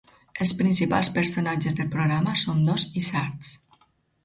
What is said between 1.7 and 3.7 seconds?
del programa són dos isards: